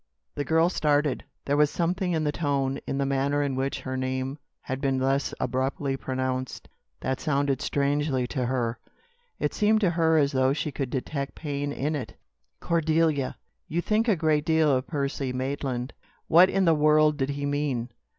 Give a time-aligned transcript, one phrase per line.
[0.33, 1.25] The girl started.
[1.45, 4.97] There was something in the tone in the manner in which her name had been
[4.97, 6.67] thus abruptly pronounced,
[7.01, 8.79] that sounded strangely to her.
[9.39, 12.15] It seemed to her as though she could detect pain in it.
[12.59, 13.37] "Cordelia!
[13.67, 15.93] You think a great deal of Percy Maitland?"
[16.27, 17.89] What in the world did he mean?